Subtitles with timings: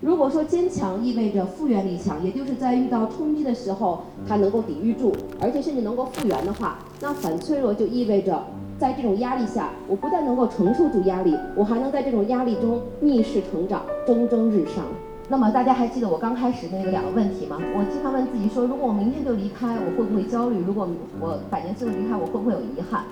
[0.00, 8.40] 如果说坚强意味着复原力强，也就是在遇到冲击的时候，它能够抵御住，而且甚至能够复原的话，那反脆弱就意味着
[8.78, 14.84] 在这种压力下，我不但能够承受住压力，我还能在这种压力中逆势成长，蒸蒸日上。
[15.28, 17.58] 那么大家还记得我刚开始那个两个问题吗？
[17.76, 20.62] 我经常问自己说，如果我明天就离开，我会不会焦虑？
[20.64, 20.88] 如果
[21.20, 23.02] 我百年之后离开，我会不会有遗憾？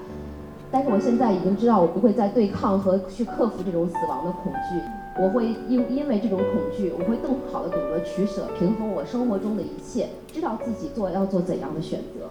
[0.70, 4.80] 但是我现在已经知道，我不会再对抗和去克服这种死亡的恐惧。
[5.18, 12.28] 我会因因为这种恐惧，我会更好的懂得取舍，平衡我生活中的一切，知道自己做要做怎样的选择。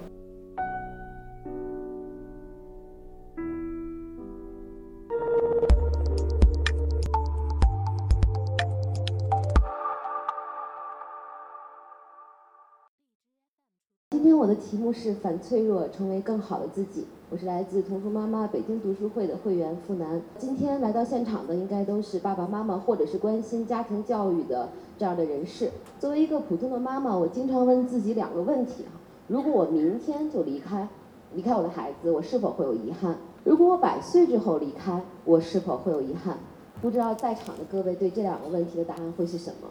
[14.65, 17.05] 题目是反脆弱，成为更好的自己。
[17.29, 20.19] 我是来自童书妈妈北京读书会的会员付楠。
[20.39, 25.69] 今天来到现场的应该都是爸爸妈妈或者是关心家庭教育的这样的人士。
[25.99, 30.87] 作为一个普通的妈妈，我经常问自己两个问题哈：如果我明天就离开，
[31.35, 33.15] 离开我的孩子，我是否会有遗憾？
[33.43, 36.39] 如果我百岁之后离开，我是否会有遗憾？
[36.81, 39.67] 不知道在场的各位对这两个问题的答案会是什么？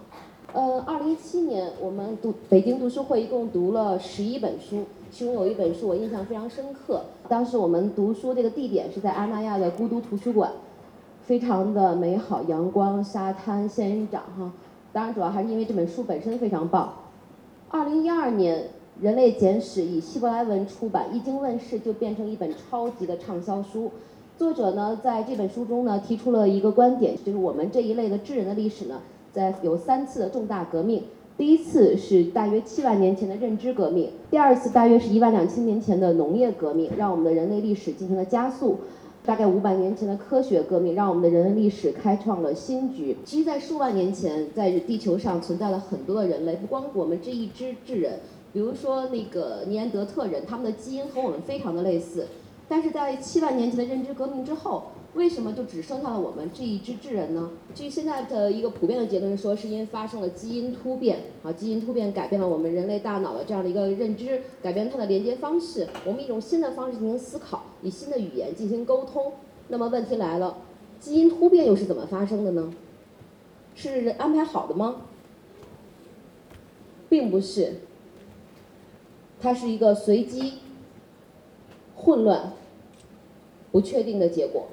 [0.55, 7.03] 呃，二零一七年我们读北京读书会一共读了十一本书，其中有一本书我印象非常深刻。
[7.29, 10.53] 当时我们读书这个地点是在阿那亚的孤独图书馆，
[11.25, 14.53] 非常的美好，阳光、沙滩、仙人掌哈。
[14.93, 16.95] 当然，主要还是因为这本书本身非常棒。
[17.69, 18.63] 二零一二年，
[19.01, 23.91] 《人类简史》以希伯来文出版，一经问世就变成一本超级的畅销书。
[24.39, 29.01] 作者呢，在这本书中呢，提出了一个观点，就是我们这一类的智人的历史呢。
[29.35, 31.03] 在有三次的重大革命，
[31.37, 38.79] 第一次是大约七万年前的认知革命，第二次大约是一万两千年前的农业革命，让我们的人类历史进行了加速，
[39.27, 43.17] 大概五百年前的科学革命，让我们的人类历史开创了新局。
[43.25, 48.21] 其实，在数万年前，在地球上存在了很多的人类，不光我们这一支智人，
[48.53, 52.29] 比如说那个尼安德特人，他们的基因和我们非常的类似，
[52.69, 54.85] 但是在七万年前的认知革命之后。
[55.15, 57.49] 为什么就只剩下了我们这一支智人呢？
[57.73, 69.35] 据现在的一个普遍的结论说，是因为发生了基因突变啊，基因突变改变了我们人类大脑的这样的一个认知，改变它的连接方式，我们一种新的方式进行思考，以新的语言进行沟通。
[69.69, 70.59] 那么问题来了，
[70.99, 72.73] 基因突变又是怎么发生的呢？
[73.77, 75.03] 是安排好的吗？
[77.09, 77.83] 并不是，
[79.41, 80.55] 它是一个随机、
[81.97, 82.53] 混乱、
[83.73, 84.65] 不确定的结果。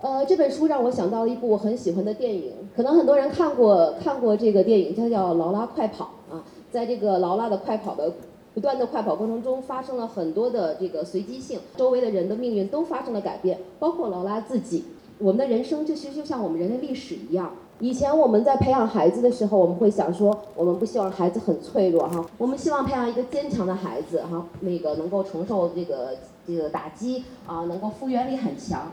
[0.00, 6.44] 呃，这本书让我想到了一部我很喜欢的电影，可能很多人看过看过这个电影，它叫《劳拉快跑》啊。
[6.70, 8.12] 在这个劳拉的快跑的
[8.54, 14.84] 不断的快跑过程中，发生了很多的这个随机性，周围的人的命运都发生了改变，包括劳拉自己。
[15.18, 17.52] 我们的人生就其实就像我们人类历史一样。
[17.80, 26.14] 以前我们在培养孩子的时候，我们会想说，我们不希望孩子很脆弱哈，我们希望培养一个坚强的孩子哈，那个能够承受这个
[26.46, 28.92] 这个打击啊，能够复原力很强。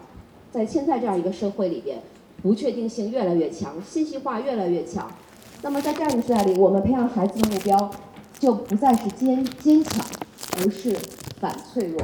[0.54, 2.00] 在现在这样一个社会里边，
[2.42, 5.12] 不确定性越来越强，信息化越来越强。
[5.62, 7.92] 那么在这样的时代里，我们培养孩子的目标
[8.40, 10.06] 就不再是坚坚强，
[10.60, 10.96] 而是
[11.42, 12.02] 反脆弱。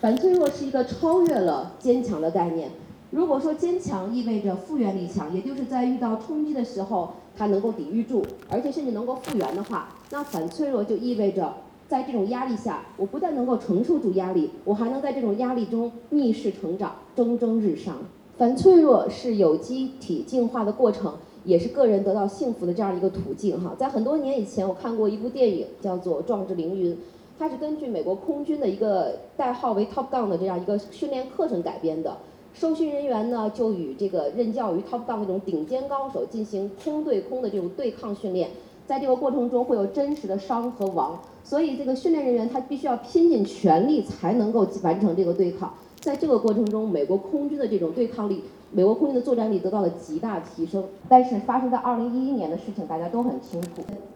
[0.00, 2.70] 反脆弱是一个超越了坚强的概念。
[3.10, 11.52] 如果说坚强意味着复原力强，也就是在遇到冲击的时候，它能够抵御住，而且甚至能够复原的话，那反脆弱就意味着。
[11.88, 17.96] 在这种压力下，我不但能够承受住压力，我还能在这种压力中逆势成长，蒸蒸日上。
[18.38, 23.74] 反脆弱是有机体进化的过程，也是个人得到幸福的这样一个途径哈。
[23.76, 26.94] 在很多年以前，我看过一部电影，叫做《壮志凌云》，
[27.36, 32.16] 它是根据美国空军的一个代号为 Top Gun 的这样一个训练课程改编的。
[32.52, 38.50] 受训人员呢，就与这个任教于 Top Gun 那种顶尖高手进行空对空的这种对抗训练。
[38.86, 45.72] 在这个过程中会有真实的伤和亡，所以这个训练人员他必须要拼尽全力才能够完成这个对抗。
[46.00, 50.82] 在这个过程中，美国空军的这种对抗力，美国空军的作战力得到了极大提升。
[51.08, 53.68] 但是发生在二零一一年的事情大家都很清楚，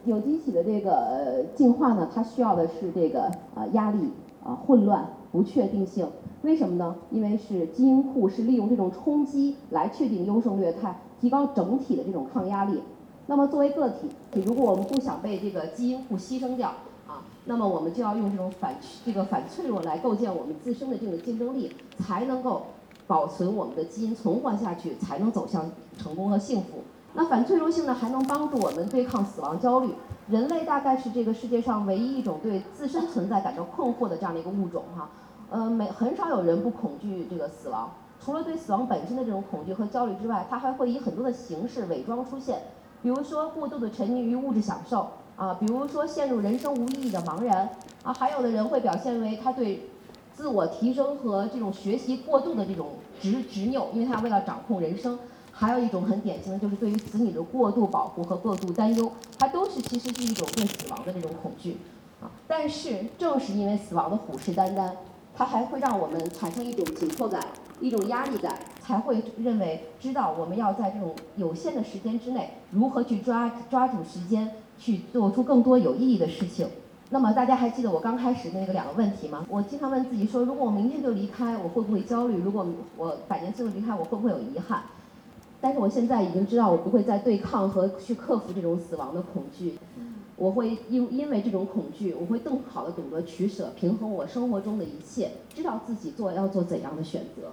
[0.06, 4.10] 有机体的这个进化呢，它需要的是这个呃压力
[4.42, 6.08] 啊混乱不确定性。
[6.44, 6.94] 为什么呢？
[7.11, 12.82] 因为是基因库是利用这种冲击来确定优胜劣汰，提高整体的这种抗压力。
[13.26, 14.11] 那么作为个体，
[14.44, 16.69] 如果我们不想被这个基因库牺牲掉
[17.08, 18.76] 啊，那么我们就要用这种反
[19.06, 22.67] 这个反脆弱来构建我们自身的这种竞争力，才能够
[23.06, 25.64] 保存我们的基因存活下去，才能走向
[25.97, 26.82] 成功和幸福。
[27.14, 29.88] 那反脆弱性呢，还能帮助我们对抗死亡焦虑。
[30.29, 35.08] 人类大概是这个世界上唯一一种对自身存在感到困惑的这样的一个物种哈。
[35.50, 42.62] 呃，没很少有人不恐惧这个死亡，除了对死亡本身的这种恐惧和焦虑之外，它还会以很多的形式伪装出现。
[43.02, 47.69] 比如说过度的沉溺于物质享受啊，比如说陷入人生无意义的茫然
[48.02, 49.88] 啊，还有的人会表现为他对
[50.32, 55.19] 自我提升和这种学习过度的这种执执拗，因为他为了掌控人生。
[55.56, 61.76] 还有一种很典型的就是对于子女的过度保护和过度担忧，它都是其实是一种对死亡的这种恐惧
[62.20, 62.26] 啊。
[62.49, 64.90] 但是正是因为死亡的虎视眈眈，
[65.36, 67.44] 它还会让我们产生一种紧迫感、
[67.81, 76.69] 一种压力感，才会认为知道我们要在这种有限的时间之内，如何去抓抓住时间，去做出更多有意义的事情。
[77.10, 79.44] 那么大家还记得我刚开始那个两个问题吗？
[79.48, 82.38] 我经常问自己说，如果我明天就离开，我会不会焦虑？
[82.38, 82.66] 如果
[82.96, 84.82] 我百年之后离开，我会不会有遗憾？
[85.60, 89.78] 但是我现在已经知道，我不会再对抗和去克服这种死亡的恐惧。
[90.36, 97.52] 我会因因为这种恐惧，我会更好的懂得取舍，平衡我生活中的一切，知道自己做要做怎样的选择。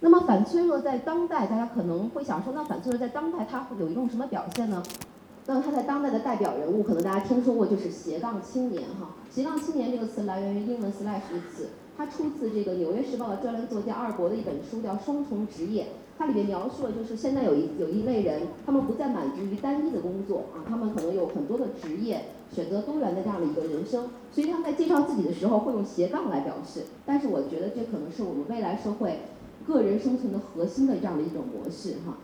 [0.00, 4.82] 那么反脆弱在当代，大家可能会想说，那反脆弱在当代它会有一种什么表现呢？
[5.46, 9.10] 那么它在当代的代表人物，可能大家听说过，就是斜杠青年哈。
[9.30, 15.82] 斜杠青年这个词来源于英文 slash 的词，它出自这个《纽约时报》的专栏作家二伯的一本书，叫《双重职业》。
[16.18, 26.84] 它里面描述了，就是现在有一有一类人，他们不再满足于单一的工作啊，他们可能有很多的职业，选择多元的这样的一个人生，所以他们在介绍自己的时候会用斜杠来表示。
[27.04, 29.20] 但是我觉得这可能是我们未来社会
[29.66, 32.16] 个人生存的核心的这样的一种模式哈。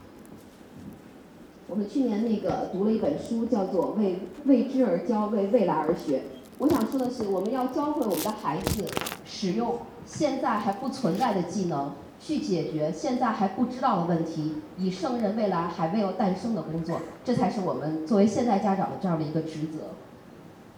[1.68, 6.18] 我们去年那个读了一本书，叫做《为未知而教，为未来而学》。
[6.58, 8.84] 我想说的是，我们要教会我们的孩子
[9.32, 11.92] 使用现在还不存在的技能。
[12.24, 19.90] 去解决现在还不知道的问题，以胜任未来还未有诞生的工作，这才是我们作为现在家长的这样的一个职责。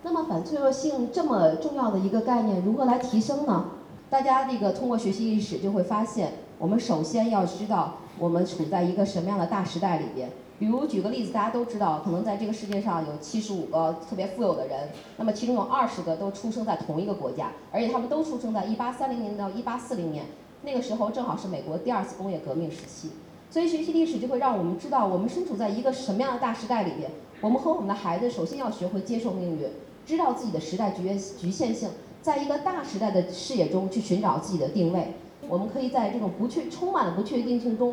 [0.03, 3.67] 那么反脆弱性这么重要的一个概念，如何来提升呢？
[4.09, 10.31] 大家这个通过学习历史就会发现，我们首先要知道我们处在一个什么样的大时代里边。
[10.59, 20.25] 比如举个例子，大家都知道，可能在这个世界上有七十五个特别富有的人，那么其中有二十个都出生在同一个国家，而且他们都出生在一八三零年到一八四零年。
[20.63, 23.11] 那个时候正好是美国第二次工业革命时期，
[23.51, 27.11] 所以学习历史就会让我们知道我们身处在一个什么样的大时代里边。
[27.41, 29.69] 我们和我们的孩子首先要学会接受命运，
[30.07, 31.03] 知道自己的时代局
[31.37, 31.91] 局限性，
[32.23, 35.09] 在一个大时代的视野中去寻找自己的定位。
[35.47, 37.93] 我们可以在这种不确充满了不确定性中，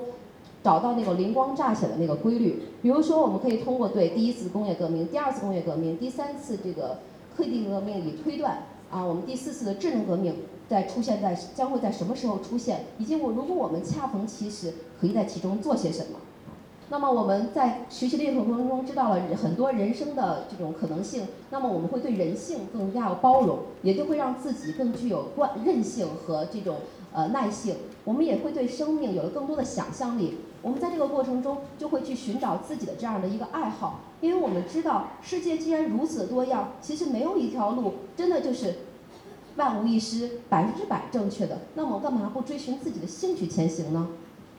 [0.64, 2.64] 找到那个灵光乍现的那个规律。
[2.82, 7.00] 比如说，我们可以通过对第一次工业革命、第二次工业革命、第三次这个
[7.36, 8.64] 科技革命以推断。
[8.92, 10.36] 啊，我们第四次的智能革命
[10.68, 12.84] 在出现在将会在什么时候出现？
[12.98, 16.20] 以及我如果我们恰逢其时，可以在其中做些什么？
[16.90, 26.76] 那么我们在学习的过程中知道了很多人生的这种可能性，那么我们会对人性更加有包容，也就会让自己更具有惯韧性和这种
[27.14, 27.76] 呃耐性。
[28.04, 30.40] 我们也会对生命有了更多的想象力。
[30.62, 38.80] 我们在这个过程中就会去寻找自己的这样的一个爱好，因为我们知道世界既然如此多样，其实没有一条路真的就是
[39.56, 41.60] 万无一失、百分之百正确的。
[41.76, 44.08] 那么干嘛不追寻自己的兴趣前行呢？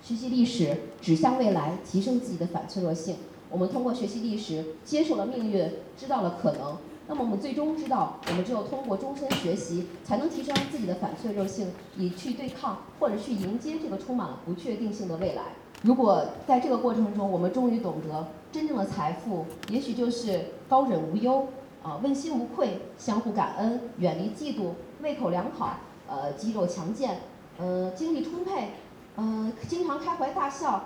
[0.03, 3.17] 学习历史，指向未来，提升自己的反脆弱性。
[3.51, 6.77] 我们通过学习历史，接受了命运，知道了可能。
[7.07, 15.43] 那么我们最终知道，我们只有通过终身学习，才能提升自己的反脆弱性，以去对抗或者去迎接这个充满了不确定性的未来。
[15.83, 21.49] 如果在这个过程中，我们终于懂得真正的财富，也许就是高枕无忧，
[21.83, 24.71] 啊，问心无愧，相互感恩，远离嫉妒，
[25.03, 27.21] 胃口良好，呃，肌肉强健，
[27.59, 28.69] 呃，精力充沛，
[29.17, 30.85] 嗯，经常开怀大笑，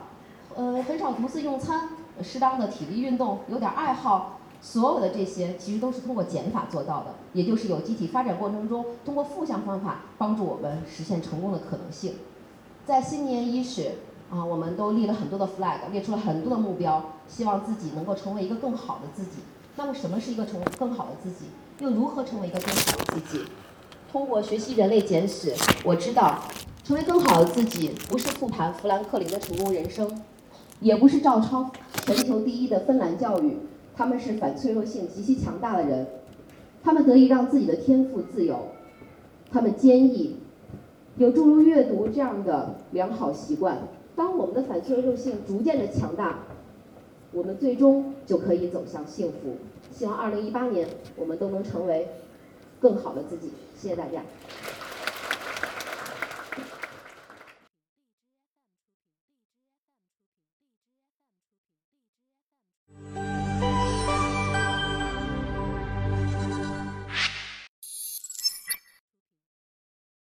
[0.54, 1.90] 呃，很少独自用餐，
[2.22, 4.35] 适当的体力运动，有点爱好，
[4.66, 12.14] 所有的这些其实都是通过减法做到的，也就是有机体发展过程中，通过负向方法帮助我们实现成功的可能性。
[12.84, 13.92] 在新年伊始。
[14.28, 19.38] 啊，我们都立了很多的 flag，列出了很多的目标，希望自己能够成为一个更好的自己。
[19.76, 21.46] 那么，什么是一个成更好的自己？
[21.78, 23.44] 又如何成为一个更好的自己？
[24.10, 25.54] 通过学习人类简史，
[25.84, 26.40] 我知道，
[26.82, 30.20] 成为更好的自己，不是复盘富兰克林的成功人生，
[30.80, 31.70] 也不是照抄
[32.04, 33.58] 全球第一的芬兰教育。
[33.96, 36.06] 他们是反脆弱性极其强大的人，
[36.82, 38.68] 他们得以让自己的天赋自由，
[39.50, 40.36] 他们坚毅，
[41.16, 43.78] 有诸如阅读这样的良好习惯。
[44.14, 46.40] 当我们的反脆弱性逐渐的强大，
[47.32, 49.56] 我们最终就可以走向幸福。
[49.90, 50.86] 希望二零一八年
[51.16, 52.06] 我们都能成为
[52.78, 53.50] 更好的自己。
[53.78, 54.22] 谢谢大家。